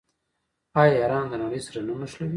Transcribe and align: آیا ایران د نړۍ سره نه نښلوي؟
آیا 0.81 0.93
ایران 1.01 1.25
د 1.31 1.33
نړۍ 1.43 1.59
سره 1.67 1.79
نه 1.87 1.93
نښلوي؟ 2.01 2.29